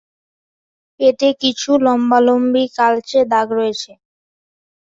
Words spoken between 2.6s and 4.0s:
কালচে দাগ রয়েছে।